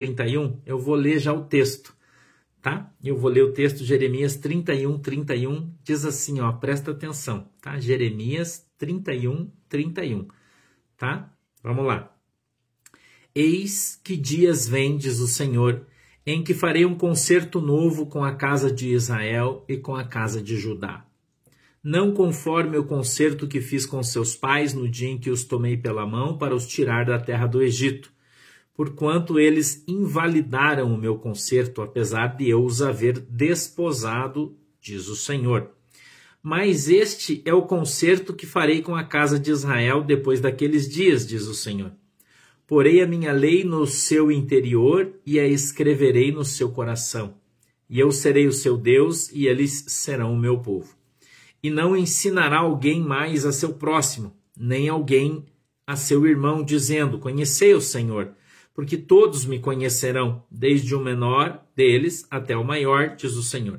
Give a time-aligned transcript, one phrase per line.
[0.00, 1.94] 31, eu vou ler já o texto,
[2.62, 2.90] tá?
[3.04, 7.78] Eu vou ler o texto Jeremias 31, 31, diz assim, ó, presta atenção, tá?
[7.78, 10.26] Jeremias 31, 31,
[10.96, 11.30] tá?
[11.62, 12.16] Vamos lá.
[13.34, 15.86] Eis que dias vem, diz o Senhor,
[16.24, 20.42] em que farei um concerto novo com a casa de Israel e com a casa
[20.42, 21.04] de Judá.
[21.84, 25.76] Não conforme o concerto que fiz com seus pais no dia em que os tomei
[25.76, 28.10] pela mão para os tirar da terra do Egito
[28.80, 35.68] porquanto eles invalidaram o meu concerto, apesar de eu os haver desposado, diz o Senhor.
[36.42, 41.26] Mas este é o concerto que farei com a casa de Israel depois daqueles dias,
[41.26, 41.92] diz o Senhor.
[42.66, 47.34] Porei a minha lei no seu interior e a escreverei no seu coração.
[47.86, 50.96] E eu serei o seu Deus e eles serão o meu povo.
[51.62, 55.44] E não ensinará alguém mais a seu próximo, nem alguém
[55.86, 58.39] a seu irmão, dizendo: Conhecei o Senhor
[58.80, 63.78] porque todos me conhecerão, desde o menor deles até o maior, diz o Senhor.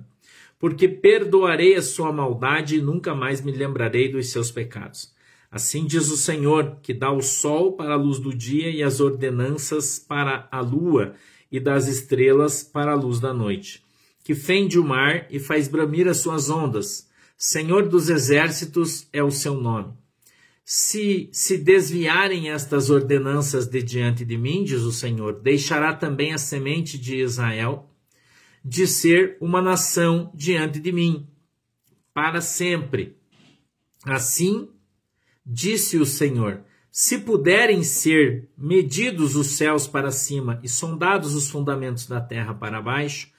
[0.60, 5.12] Porque perdoarei a sua maldade e nunca mais me lembrarei dos seus pecados.
[5.50, 9.00] Assim diz o Senhor, que dá o sol para a luz do dia e as
[9.00, 11.16] ordenanças para a lua
[11.52, 13.84] e das estrelas para a luz da noite,
[14.24, 17.10] que fende o mar e faz bramir as suas ondas.
[17.36, 20.00] Senhor dos exércitos é o seu nome
[20.74, 26.38] se se desviarem estas ordenanças de diante de mim, diz o Senhor, deixará também a
[26.38, 27.90] semente de Israel
[28.64, 31.28] de ser uma nação diante de mim,
[32.14, 33.18] para sempre.
[34.06, 34.70] Assim,
[35.46, 42.08] disse o Senhor: se puderem ser medidos os céus para cima e sondados os fundamentos
[42.08, 43.30] da terra para baixo,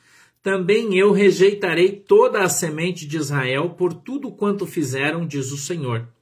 [0.43, 6.13] também eu rejeitarei toda a semente de Israel por tudo quanto fizeram, diz o Senhor.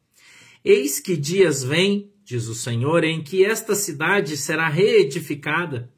[0.63, 5.91] Eis que dias vêm, diz o Senhor, em que esta cidade será reedificada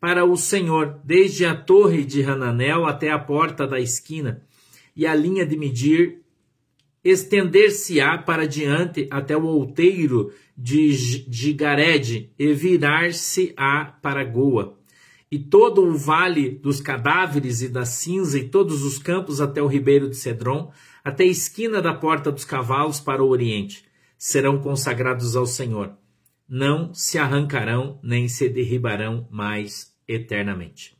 [0.00, 4.42] para o Senhor, desde a torre de Hananel até a porta da esquina,
[4.96, 6.20] e a linha de medir
[7.04, 14.76] estender-se-á para diante até o outeiro de Gigared e virar-se-á para Goa.
[15.30, 19.68] E todo o vale dos cadáveres e da cinza e todos os campos até o
[19.68, 20.72] ribeiro de Cedron,
[21.04, 23.91] até a esquina da porta dos cavalos para o oriente
[24.24, 25.96] serão consagrados ao Senhor.
[26.48, 30.96] Não se arrancarão nem se derribarão mais eternamente.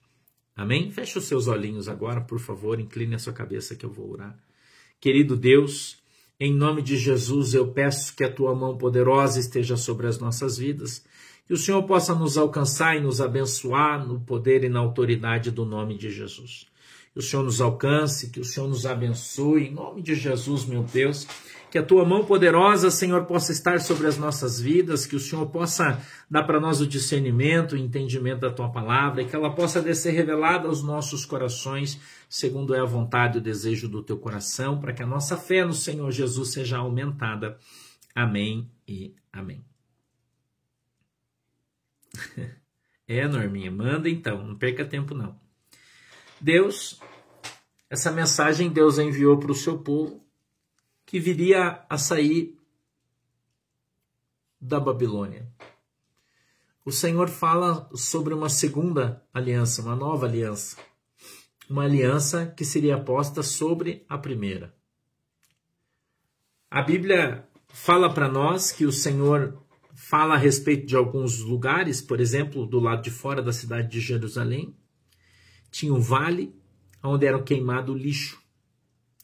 [0.56, 0.90] Amém?
[0.90, 4.36] Feche os seus olhinhos agora, por favor, incline a sua cabeça que eu vou orar.
[5.00, 5.98] Querido Deus,
[6.40, 10.58] em nome de Jesus, eu peço que a tua mão poderosa esteja sobre as nossas
[10.58, 11.04] vidas,
[11.46, 15.64] que o Senhor possa nos alcançar e nos abençoar no poder e na autoridade do
[15.64, 16.66] nome de Jesus.
[17.12, 20.82] Que o Senhor nos alcance, que o Senhor nos abençoe, em nome de Jesus, meu
[20.82, 21.24] Deus
[21.72, 25.46] que a tua mão poderosa, Senhor, possa estar sobre as nossas vidas, que o Senhor
[25.46, 29.80] possa dar para nós o discernimento, o entendimento da tua palavra, e que ela possa
[29.80, 34.78] descer revelada aos nossos corações, segundo é a vontade e o desejo do teu coração,
[34.78, 37.58] para que a nossa fé no Senhor Jesus seja aumentada.
[38.14, 39.64] Amém e amém.
[43.08, 45.38] É, Norminha, manda então, não perca tempo não.
[46.40, 46.98] Deus,
[47.90, 50.21] essa mensagem Deus enviou para o seu povo
[51.12, 52.58] que viria a sair
[54.58, 55.46] da Babilônia.
[56.86, 60.78] O Senhor fala sobre uma segunda aliança, uma nova aliança.
[61.68, 64.74] Uma aliança que seria posta sobre a primeira.
[66.70, 69.62] A Bíblia fala para nós que o Senhor
[69.94, 74.00] fala a respeito de alguns lugares, por exemplo, do lado de fora da cidade de
[74.00, 74.74] Jerusalém,
[75.70, 76.58] tinha um vale
[77.04, 78.41] onde era queimado lixo.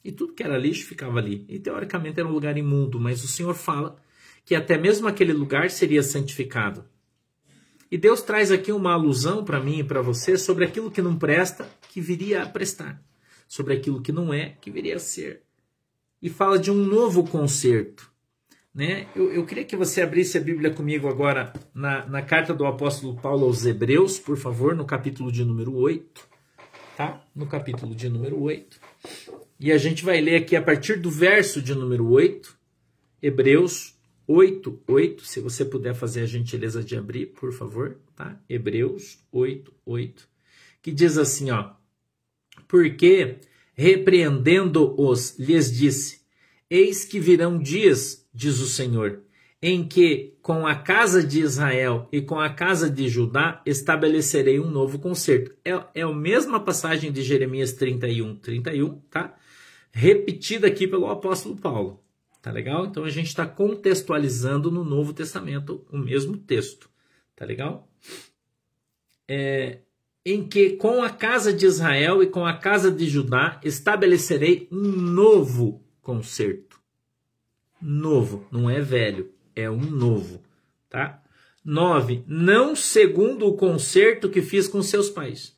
[0.04, 1.44] E tudo que era lixo ficava ali.
[1.48, 3.96] E teoricamente era um lugar imundo, mas o Senhor fala
[4.44, 6.84] que até mesmo aquele lugar seria santificado.
[7.90, 11.16] E Deus traz aqui uma alusão para mim e para você sobre aquilo que não
[11.16, 13.02] presta, que viria a prestar,
[13.46, 15.42] sobre aquilo que não é, que viria a ser.
[16.20, 18.10] E fala de um novo concerto.
[18.74, 19.06] Né?
[19.16, 23.16] Eu, eu queria que você abrisse a Bíblia comigo agora na, na carta do apóstolo
[23.20, 26.28] Paulo aos Hebreus, por favor, no capítulo de número 8.
[26.96, 27.24] Tá?
[27.34, 28.80] No capítulo de número 8.
[29.60, 32.56] E a gente vai ler aqui a partir do verso de número 8,
[33.20, 35.24] Hebreus 8, 8.
[35.24, 38.40] Se você puder fazer a gentileza de abrir, por favor, tá?
[38.48, 40.28] Hebreus 8, 8.
[40.80, 41.72] Que diz assim, ó.
[42.68, 43.38] Porque,
[43.74, 46.20] repreendendo-os, lhes disse:
[46.70, 49.22] Eis que virão dias, diz o Senhor,
[49.60, 54.70] em que com a casa de Israel e com a casa de Judá estabelecerei um
[54.70, 55.52] novo concerto.
[55.64, 59.34] É, é a mesma passagem de Jeremias 31, 31, tá?
[59.92, 62.02] Repetida aqui pelo apóstolo Paulo.
[62.40, 62.86] Tá legal?
[62.86, 66.88] Então a gente está contextualizando no Novo Testamento o mesmo texto.
[67.34, 67.88] Tá legal?
[69.28, 69.80] é,
[70.24, 74.88] em que com a casa de Israel e com a casa de Judá estabelecerei um
[74.88, 76.80] novo concerto.
[77.80, 80.42] Novo, não é velho, é um novo,
[80.88, 81.22] tá?
[81.64, 82.24] 9.
[82.26, 85.56] Não segundo o concerto que fiz com seus pais.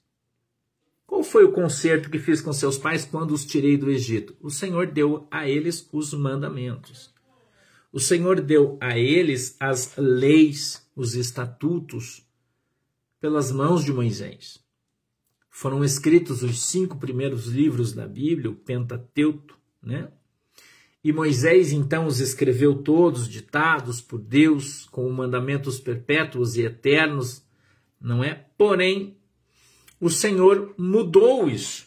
[1.11, 4.37] Qual foi o concerto que fiz com seus pais quando os tirei do Egito?
[4.41, 7.13] O Senhor deu a eles os mandamentos.
[7.93, 12.25] O Senhor deu a eles as leis, os estatutos,
[13.21, 14.65] pelas mãos de Moisés.
[15.51, 20.13] Foram escritos os cinco primeiros livros da Bíblia, o Pentateuco, né?
[21.03, 27.43] E Moisés então os escreveu todos, ditados por Deus, com mandamentos perpétuos e eternos,
[28.01, 28.47] não é?
[28.57, 29.20] Porém,
[30.01, 31.87] o Senhor mudou isso.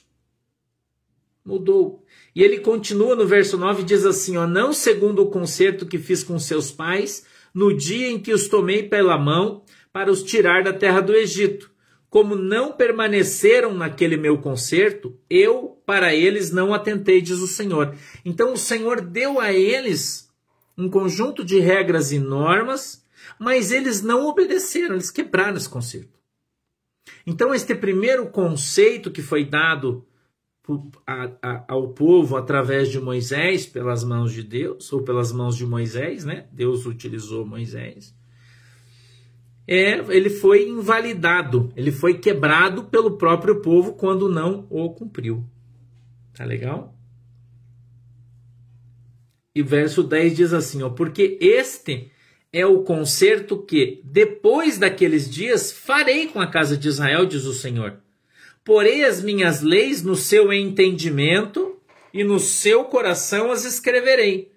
[1.44, 2.04] Mudou.
[2.36, 5.98] E ele continua no verso 9 e diz assim: ó, Não segundo o concerto que
[5.98, 10.63] fiz com seus pais, no dia em que os tomei pela mão para os tirar
[10.63, 11.71] da terra do Egito.
[12.10, 17.95] Como não permaneceram naquele meu concerto, eu para eles não atentei, diz o Senhor.
[18.24, 20.31] Então o Senhor deu a eles
[20.77, 23.04] um conjunto de regras e normas,
[23.39, 26.22] mas eles não obedeceram, eles quebraram esse concerto.
[27.25, 30.05] Então, este primeiro conceito que foi dado
[31.67, 36.47] ao povo através de Moisés, pelas mãos de Deus, ou pelas mãos de Moisés, né?
[36.51, 38.15] Deus utilizou Moisés
[39.67, 45.44] é, ele foi invalidado, ele foi quebrado pelo próprio povo quando não o cumpriu.
[46.33, 46.97] Tá legal?
[49.56, 52.11] E verso 10 diz assim, ó, porque este
[52.53, 57.53] é o conserto que depois daqueles dias farei com a casa de Israel, diz o
[57.53, 57.97] Senhor.
[58.63, 61.75] Porei as minhas leis no seu entendimento
[62.13, 64.53] e no seu coração as escreverei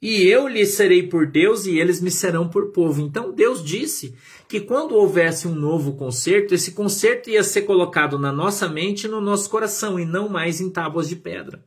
[0.00, 3.00] e eu lhes serei por Deus e eles me serão por povo.
[3.00, 4.14] Então Deus disse
[4.48, 9.08] que quando houvesse um novo concerto, esse concerto ia ser colocado na nossa mente e
[9.10, 11.64] no nosso coração e não mais em tábuas de pedra.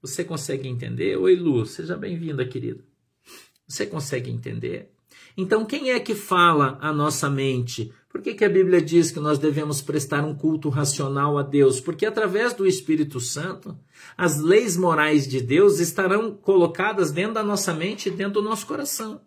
[0.00, 1.16] Você consegue entender?
[1.16, 2.87] Oi, Lu, seja bem-vinda, querida.
[3.68, 4.90] Você consegue entender?
[5.36, 7.92] Então, quem é que fala a nossa mente?
[8.08, 11.80] Por que, que a Bíblia diz que nós devemos prestar um culto racional a Deus?
[11.80, 13.78] Porque através do Espírito Santo,
[14.16, 18.66] as leis morais de Deus estarão colocadas dentro da nossa mente e dentro do nosso
[18.66, 19.20] coração.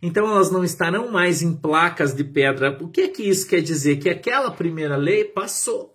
[0.00, 2.78] Então elas não estarão mais em placas de pedra.
[2.80, 3.96] O que que isso quer dizer?
[3.96, 5.94] Que aquela primeira lei passou.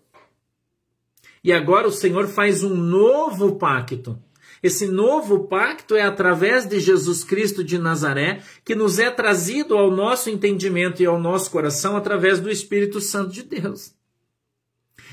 [1.43, 4.19] E agora o Senhor faz um novo pacto.
[4.63, 9.89] Esse novo pacto é através de Jesus Cristo de Nazaré, que nos é trazido ao
[9.89, 13.93] nosso entendimento e ao nosso coração através do Espírito Santo de Deus.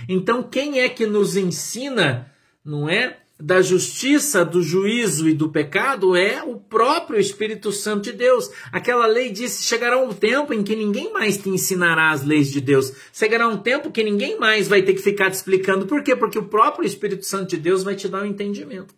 [0.06, 2.30] Então, quem é que nos ensina,
[2.64, 3.18] não é?
[3.40, 8.50] Da justiça, do juízo e do pecado é o próprio Espírito Santo de Deus.
[8.72, 12.60] Aquela lei disse: chegará um tempo em que ninguém mais te ensinará as leis de
[12.60, 12.92] Deus.
[13.12, 15.86] Chegará um tempo que ninguém mais vai ter que ficar te explicando.
[15.86, 16.16] Por quê?
[16.16, 18.97] Porque o próprio Espírito Santo de Deus vai te dar o um entendimento.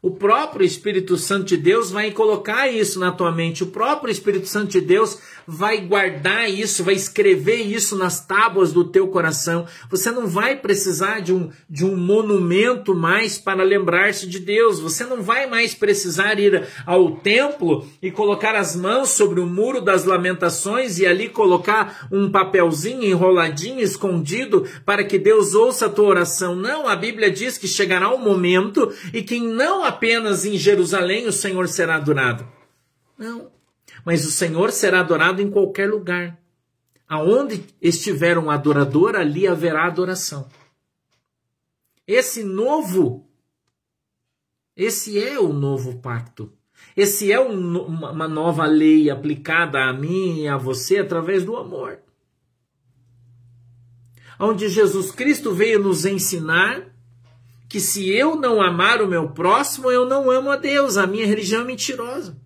[0.00, 3.64] O próprio Espírito Santo de Deus vai colocar isso na tua mente.
[3.64, 8.84] O próprio Espírito Santo de Deus vai guardar isso, vai escrever isso nas tábuas do
[8.84, 9.66] teu coração.
[9.90, 14.78] Você não vai precisar de um, de um monumento mais para lembrar-se de Deus.
[14.78, 19.80] Você não vai mais precisar ir ao templo e colocar as mãos sobre o muro
[19.80, 26.06] das lamentações e ali colocar um papelzinho enroladinho, escondido, para que Deus ouça a tua
[26.06, 26.54] oração.
[26.54, 31.32] Não, a Bíblia diz que chegará um momento e quem não apenas em Jerusalém o
[31.32, 32.46] Senhor será adorado.
[33.16, 33.50] Não.
[34.04, 36.38] Mas o Senhor será adorado em qualquer lugar.
[37.08, 40.48] Aonde estiver um adorador, ali haverá adoração.
[42.06, 43.28] Esse novo,
[44.76, 46.52] esse é o novo pacto.
[46.96, 51.98] Esse é um, uma nova lei aplicada a mim e a você através do amor.
[54.38, 56.87] Onde Jesus Cristo veio nos ensinar
[57.68, 61.26] que se eu não amar o meu próximo, eu não amo a Deus, a minha
[61.26, 62.36] religião é mentirosa.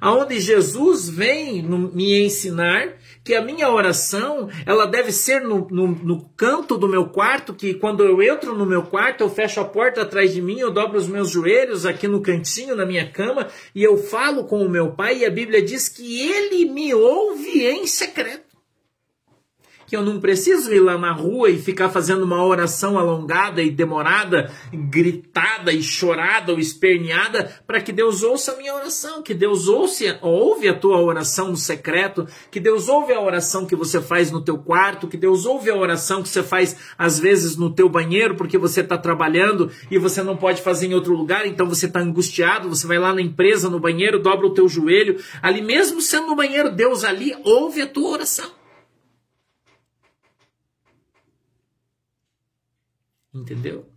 [0.00, 2.94] Aonde Jesus vem me ensinar
[3.24, 7.74] que a minha oração ela deve ser no, no, no, canto do meu quarto, que
[7.74, 10.96] quando eu entro no meu quarto, eu fecho a porta atrás de mim, eu dobro
[10.96, 14.92] os meus joelhos aqui no cantinho, na minha cama, e eu falo com o meu
[14.92, 18.47] pai, e a Bíblia diz que ele me ouve em secreto.
[19.88, 23.70] Que eu não preciso ir lá na rua e ficar fazendo uma oração alongada e
[23.70, 29.66] demorada, gritada e chorada ou esperneada para que Deus ouça a minha oração, que Deus
[29.66, 34.30] ouça, ouve a tua oração no secreto, que Deus ouve a oração que você faz
[34.30, 37.88] no teu quarto, que Deus ouve a oração que você faz às vezes no teu
[37.88, 41.86] banheiro porque você está trabalhando e você não pode fazer em outro lugar, então você
[41.86, 46.02] está angustiado, você vai lá na empresa, no banheiro, dobra o teu joelho, ali mesmo
[46.02, 48.57] sendo no banheiro, Deus ali ouve a tua oração.
[53.38, 53.88] Entendeu?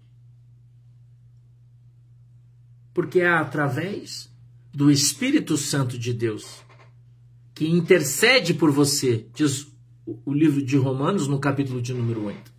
[2.94, 4.32] Porque é através
[4.72, 6.64] do Espírito Santo de Deus
[7.54, 9.68] que intercede por você, diz
[10.06, 12.52] o livro de Romanos no capítulo de número 8.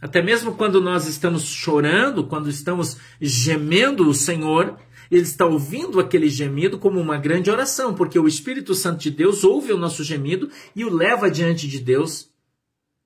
[0.00, 4.78] Até mesmo quando nós estamos chorando, quando estamos gemendo o Senhor,
[5.10, 9.44] ele está ouvindo aquele gemido como uma grande oração, porque o Espírito Santo de Deus
[9.44, 12.29] ouve o nosso gemido e o leva diante de Deus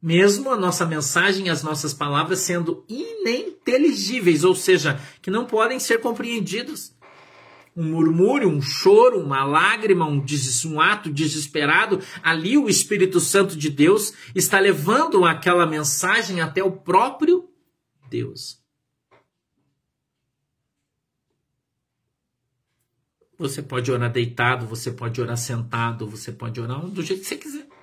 [0.05, 5.99] mesmo a nossa mensagem, as nossas palavras sendo ininteligíveis, ou seja, que não podem ser
[5.99, 6.95] compreendidos.
[7.75, 10.23] Um murmúrio, um choro, uma lágrima, um,
[10.67, 16.71] um ato desesperado, ali o Espírito Santo de Deus está levando aquela mensagem até o
[16.71, 17.49] próprio
[18.11, 18.63] Deus.
[23.39, 27.37] Você pode orar deitado, você pode orar sentado, você pode orar do jeito que você
[27.37, 27.75] quiser.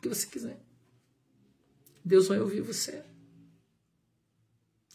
[0.13, 0.59] você quiser.
[2.03, 3.03] Deus vai ouvir você.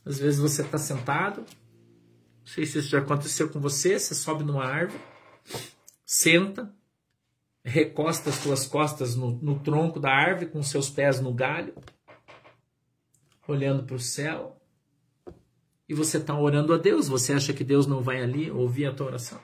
[0.05, 4.45] Às vezes você está sentado, não sei se isso já aconteceu com você, você sobe
[4.45, 5.03] numa árvore,
[6.05, 6.73] senta,
[7.65, 11.75] recosta as suas costas no, no tronco da árvore, com seus pés no galho,
[13.49, 14.57] olhando para o céu,
[15.89, 17.09] e você está orando a Deus.
[17.09, 19.41] Você acha que Deus não vai ali ouvir a tua oração?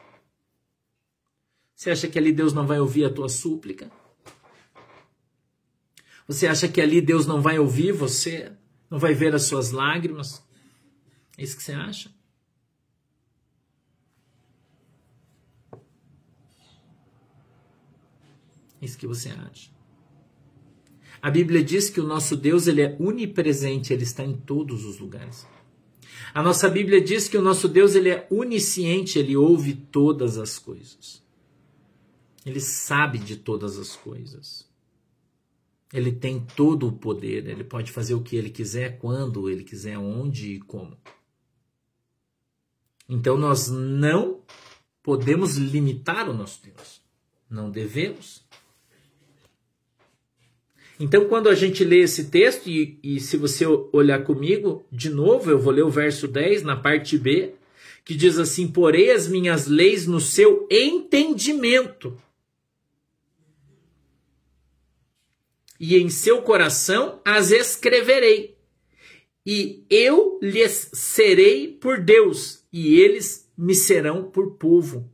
[1.75, 3.91] Você acha que ali Deus não vai ouvir a tua súplica?
[6.27, 8.53] Você acha que ali Deus não vai ouvir você?
[8.91, 10.43] Não vai ver as suas lágrimas?
[11.37, 12.11] É isso que você acha?
[18.81, 19.71] É isso que você acha.
[21.21, 24.99] A Bíblia diz que o nosso Deus ele é onipresente, ele está em todos os
[24.99, 25.47] lugares.
[26.35, 30.59] A nossa Bíblia diz que o nosso Deus ele é onisciente, ele ouve todas as
[30.59, 31.23] coisas.
[32.45, 34.69] Ele sabe de todas as coisas.
[35.93, 39.99] Ele tem todo o poder, ele pode fazer o que ele quiser, quando ele quiser,
[39.99, 40.97] onde e como.
[43.09, 44.41] Então nós não
[45.03, 47.03] podemos limitar o nosso Deus.
[47.51, 48.43] Não devemos.
[50.99, 55.51] Então, quando a gente lê esse texto, e, e, se você olhar comigo, de novo,
[55.51, 57.55] eu vou ler o verso 10 na parte B,
[58.05, 62.17] que diz assim: Porei as minhas leis no seu entendimento
[65.83, 68.57] e em seu coração as escreverei.
[69.45, 75.11] E eu lhes serei por Deus, e eles me serão por povo.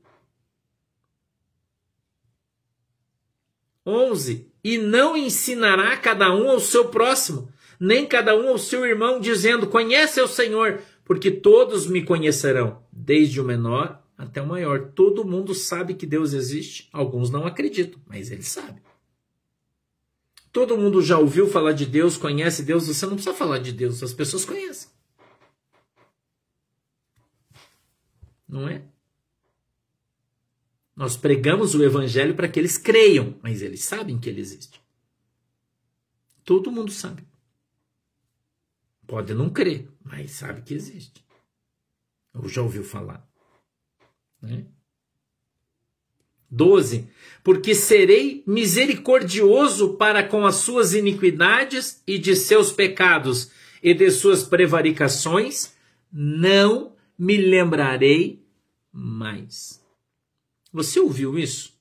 [3.86, 4.52] 11.
[4.62, 9.68] E não ensinará cada um ao seu próximo, nem cada um ao seu irmão, dizendo:
[9.68, 14.90] Conhece o Senhor, porque todos me conhecerão, desde o menor até o maior.
[14.90, 16.90] Todo mundo sabe que Deus existe.
[16.92, 18.82] Alguns não acreditam, mas ele sabe.
[20.58, 24.02] Todo mundo já ouviu falar de Deus, conhece Deus, você não precisa falar de Deus,
[24.02, 24.90] as pessoas conhecem.
[28.48, 28.82] Não é?
[30.96, 34.82] Nós pregamos o evangelho para que eles creiam, mas eles sabem que ele existe.
[36.44, 37.24] Todo mundo sabe.
[39.06, 41.24] Pode não crer, mas sabe que existe.
[42.34, 43.24] Ou já ouviu falar.
[44.42, 44.66] Né?
[46.50, 47.08] 12.
[47.42, 53.50] Porque serei misericordioso para com as suas iniquidades e de seus pecados
[53.82, 55.74] e de suas prevaricações,
[56.12, 58.42] não me lembrarei
[58.92, 59.82] mais.
[60.72, 61.78] Você ouviu isso?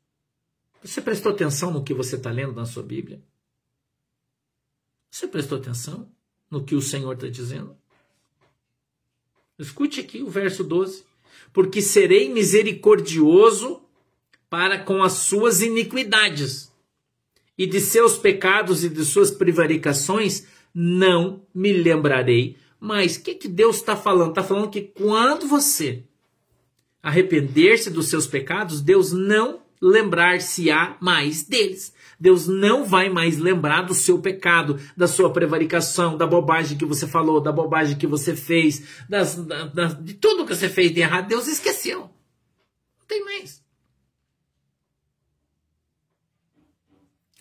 [0.84, 3.22] Você prestou atenção no que você está lendo na sua Bíblia?
[5.10, 6.10] Você prestou atenção
[6.50, 7.76] no que o Senhor está dizendo?
[9.58, 11.04] Escute aqui o verso 12.
[11.52, 13.82] Porque serei misericordioso
[14.50, 16.72] para com as suas iniquidades,
[17.58, 22.56] e de seus pecados e de suas prevaricações não me lembrarei.
[22.80, 24.30] Mas o que, que Deus está falando?
[24.30, 26.04] Está falando que quando você
[27.02, 31.94] arrepender-se dos seus pecados, Deus não lembrar-se-á mais deles.
[32.20, 37.08] Deus não vai mais lembrar do seu pecado, da sua prevaricação, da bobagem que você
[37.08, 41.02] falou, da bobagem que você fez, das, da, da, de tudo que você fez de
[41.02, 41.28] errado.
[41.28, 42.00] Deus esqueceu.
[42.00, 43.64] Não tem mais.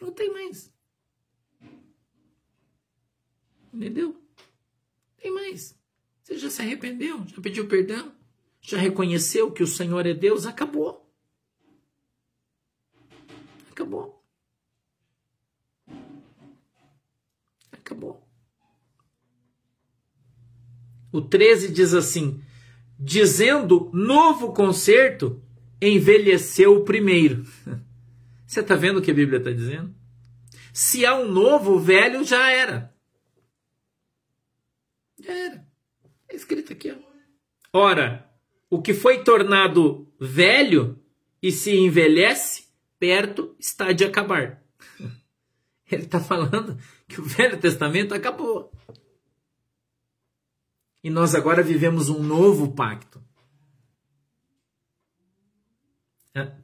[0.06, 0.72] Não tem mais.
[3.74, 4.16] Entendeu?
[5.16, 5.76] Tem mais.
[6.22, 7.26] Você já se arrependeu?
[7.26, 8.14] Já pediu perdão?
[8.60, 10.46] Já reconheceu que o Senhor é Deus?
[10.46, 11.12] Acabou.
[13.72, 14.24] Acabou.
[17.72, 18.24] Acabou.
[21.10, 22.40] O 13 diz assim:
[22.96, 25.42] dizendo novo concerto,
[25.82, 27.44] envelheceu o primeiro.
[28.46, 29.94] Você está vendo o que a Bíblia está dizendo?
[30.72, 32.94] Se há um novo, o velho já era.
[35.18, 35.66] Já era.
[36.28, 36.92] É escrito aqui.
[36.92, 37.06] Ó.
[37.72, 38.30] Ora,
[38.70, 41.02] o que foi tornado velho
[41.42, 44.62] e se envelhece, perto está de acabar.
[45.90, 48.72] Ele está falando que o Velho Testamento acabou.
[51.02, 53.22] E nós agora vivemos um novo pacto.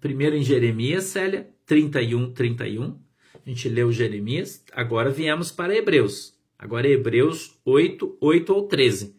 [0.01, 2.99] Primeiro em Jeremias, Célia, 31, 31.
[3.35, 6.39] A gente leu Jeremias, agora viemos para Hebreus.
[6.59, 9.17] Agora é Hebreus 8, 8 ou 13.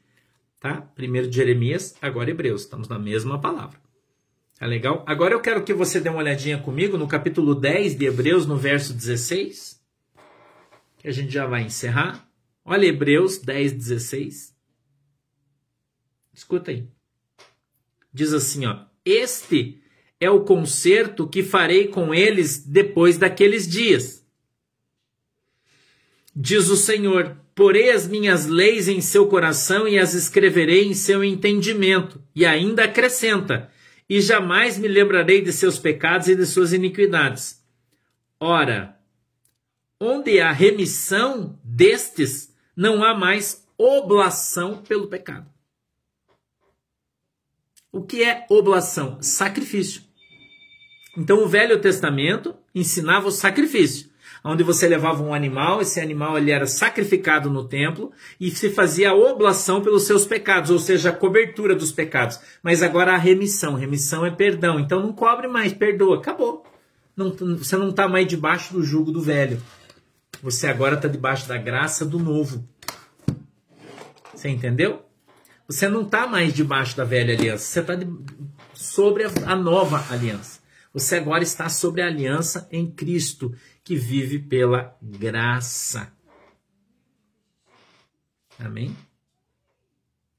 [0.59, 0.79] Tá?
[0.79, 2.61] Primeiro Jeremias, agora Hebreus.
[2.61, 3.79] Estamos na mesma palavra.
[4.59, 5.03] Tá legal?
[5.07, 8.55] Agora eu quero que você dê uma olhadinha comigo no capítulo 10 de Hebreus, no
[8.55, 9.81] verso 16.
[10.99, 12.29] Que a gente já vai encerrar.
[12.63, 14.55] Olha Hebreus 10, 16.
[16.31, 16.87] Escuta aí.
[18.13, 19.82] Diz assim, ó: Este
[20.23, 24.25] é o concerto que farei com eles depois daqueles dias.
[26.35, 31.23] Diz o Senhor: Porei as minhas leis em seu coração e as escreverei em seu
[31.23, 32.21] entendimento.
[32.35, 33.69] E ainda acrescenta:
[34.09, 37.61] E jamais me lembrarei de seus pecados e de suas iniquidades.
[38.39, 38.97] Ora,
[39.99, 45.51] onde há remissão destes, não há mais oblação pelo pecado.
[47.91, 49.21] O que é oblação?
[49.21, 50.01] Sacrifício.
[51.15, 54.09] Então o Velho Testamento ensinava o sacrifício,
[54.43, 59.11] onde você levava um animal, esse animal ele era sacrificado no templo e se fazia
[59.11, 62.39] a oblação pelos seus pecados, ou seja, a cobertura dos pecados.
[62.63, 64.79] Mas agora a remissão, remissão é perdão.
[64.79, 66.65] Então não cobre mais, perdoa, acabou.
[67.15, 69.61] Não, você não está mais debaixo do jugo do velho.
[70.41, 72.67] Você agora está debaixo da graça do novo.
[74.33, 75.05] Você entendeu?
[75.67, 77.93] Você não está mais debaixo da velha aliança, você está
[78.73, 80.62] sobre a, a nova aliança.
[80.93, 86.15] Você agora está sobre a aliança em Cristo, que vive pela graça.
[88.59, 88.95] Amém?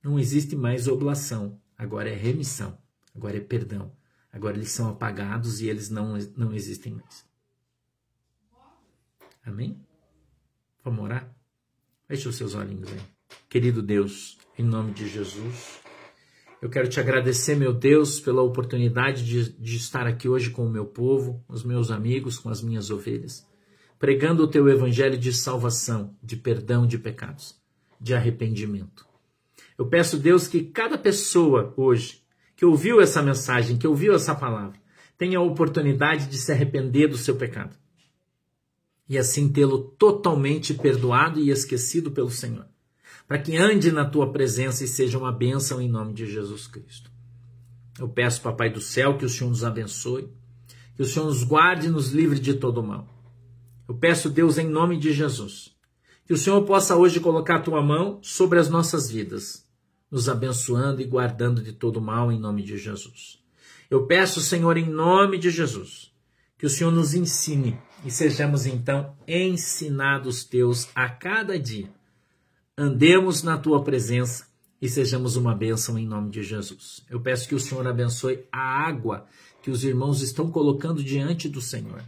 [0.01, 2.79] Não existe mais oblação, agora é remissão,
[3.15, 3.93] agora é perdão.
[4.33, 7.25] Agora eles são apagados e eles não, não existem mais.
[9.45, 9.81] Amém?
[10.83, 11.33] Vamos orar?
[12.07, 13.01] Feche os seus olhinhos aí.
[13.49, 15.81] Querido Deus, em nome de Jesus,
[16.65, 20.71] eu quero te agradecer, meu Deus, pela oportunidade de, de estar aqui hoje com o
[20.71, 23.47] meu povo, os meus amigos, com as minhas ovelhas,
[23.99, 27.55] pregando o teu evangelho de salvação, de perdão de pecados,
[28.01, 29.07] de arrependimento.
[29.77, 32.23] Eu peço, Deus, que cada pessoa hoje
[32.57, 34.81] que ouviu essa mensagem, que ouviu essa palavra,
[35.19, 37.77] tenha a oportunidade de se arrepender do seu pecado
[39.07, 42.65] e assim tê-lo totalmente perdoado e esquecido pelo Senhor
[43.27, 47.11] para que ande na tua presença e seja uma bênção em nome de Jesus Cristo.
[47.99, 50.29] Eu peço, Papai do céu, que o Senhor nos abençoe,
[50.95, 53.09] que o Senhor nos guarde e nos livre de todo mal.
[53.89, 55.75] Eu peço, Deus, em nome de Jesus,
[56.27, 59.67] que o Senhor possa hoje colocar a tua mão sobre as nossas vidas,
[60.11, 63.43] nos abençoando e guardando de todo mal em nome de Jesus.
[63.91, 66.13] Eu peço, Senhor, em nome de Jesus,
[66.59, 71.91] que o Senhor nos ensine e sejamos então ensinados teus a cada dia
[72.77, 74.47] andemos na tua presença
[74.81, 77.05] e sejamos uma bênção em nome de Jesus.
[77.09, 79.27] Eu peço que o Senhor abençoe a água
[79.63, 82.03] que os irmãos estão colocando diante do Senhor.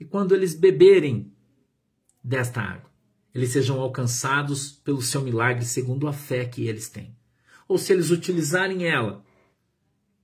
[0.00, 1.32] E quando eles beberem
[2.22, 2.90] desta água,
[3.34, 7.14] eles sejam alcançados pelo seu milagre segundo a fé que eles têm.
[7.68, 9.22] Ou se eles utilizarem ela,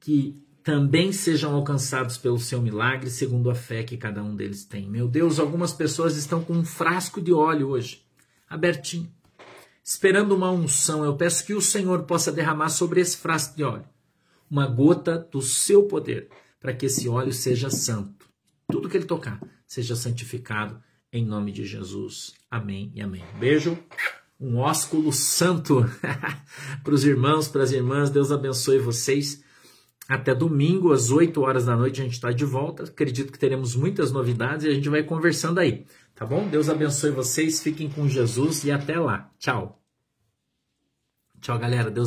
[0.00, 4.88] que também sejam alcançados pelo seu milagre segundo a fé que cada um deles tem.
[4.88, 8.02] Meu Deus, algumas pessoas estão com um frasco de óleo hoje,
[8.48, 9.10] abertinho
[9.84, 13.92] esperando uma unção, eu peço que o Senhor possa derramar sobre esse frasco de óleo
[14.52, 16.28] uma gota do seu poder,
[16.60, 18.28] para que esse óleo seja santo.
[18.70, 20.78] Tudo que ele tocar seja santificado
[21.10, 22.34] em nome de Jesus.
[22.50, 23.24] Amém e amém.
[23.40, 23.78] Beijo,
[24.38, 25.82] um ósculo santo
[26.84, 28.10] para os irmãos, para as irmãs.
[28.10, 29.42] Deus abençoe vocês.
[30.06, 32.82] Até domingo, às 8 horas da noite, a gente está de volta.
[32.82, 35.86] Acredito que teremos muitas novidades e a gente vai conversando aí.
[36.22, 36.46] Tá bom?
[36.46, 39.28] Deus abençoe vocês, fiquem com Jesus e até lá.
[39.40, 39.82] Tchau.
[41.40, 41.90] Tchau, galera.
[41.90, 42.00] Deus